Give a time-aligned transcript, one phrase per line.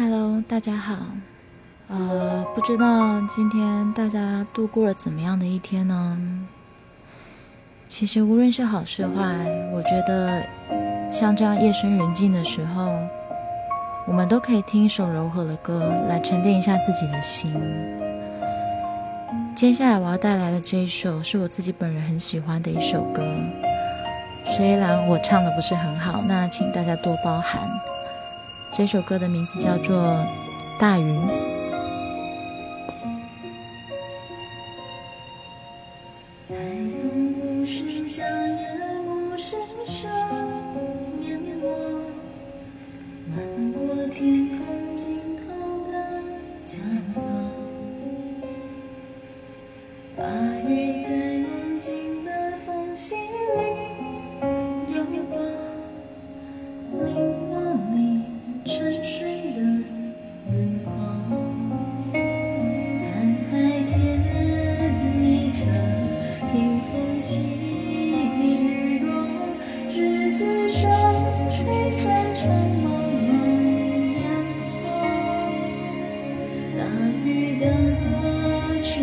[0.00, 0.94] Hello，大家好。
[1.88, 6.16] 呃，不知道今天大家度过了怎么样的一天呢？
[7.88, 9.12] 其实无论是好是坏，
[9.72, 10.40] 我觉得
[11.10, 12.96] 像这样夜深人静的时候，
[14.06, 17.52] 我们都可以听一首柔和的歌来沉淀一下自己的心。
[19.56, 23.20] 接下来我要带来的这一首是我自己本人很喜欢的一首歌，
[24.44, 27.68] 虽然我唱的不是很好，那请大家多包涵。
[28.72, 29.96] 这首歌的名字叫做
[30.80, 31.06] 《大云》。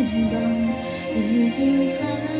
[0.04, 0.38] 翅膀
[1.14, 2.35] 已经寒。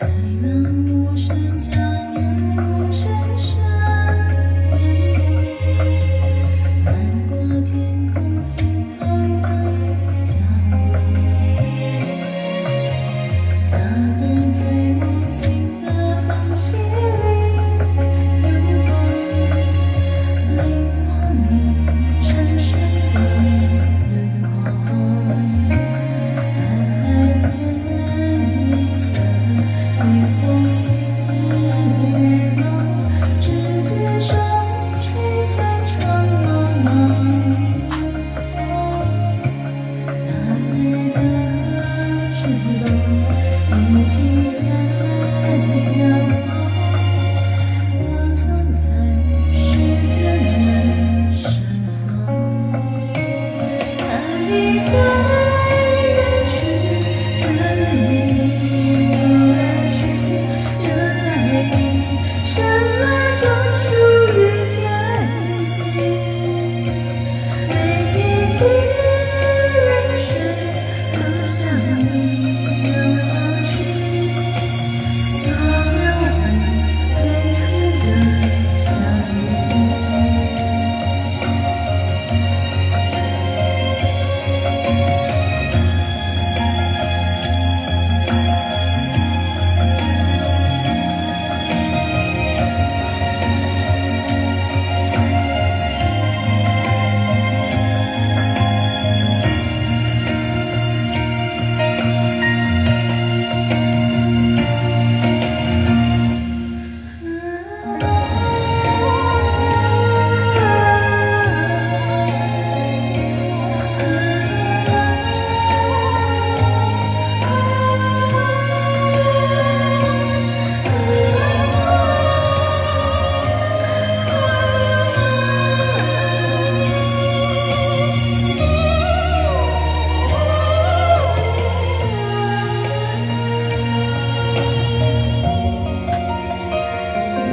[0.00, 0.08] 爱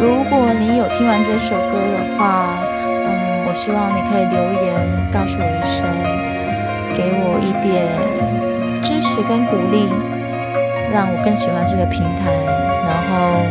[0.02, 2.58] 如果你有听完这首歌的话，
[3.06, 4.74] 嗯，我希望你可以留言
[5.14, 5.86] 告诉我一声，
[6.98, 7.86] 给我一点
[8.82, 9.86] 支持跟鼓励，
[10.92, 12.34] 让我更喜欢这个平台，
[12.82, 13.46] 然后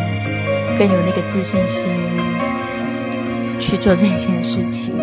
[0.77, 1.87] 更有那个自信心
[3.61, 4.97] 去做这件事情。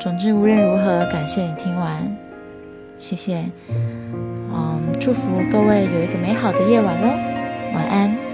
[0.00, 2.02] 总之，无论如何，感谢你听完，
[2.96, 3.44] 谢谢，
[4.52, 7.10] 嗯，祝福各位有一个美好的夜晚喽，
[7.76, 8.25] 晚安。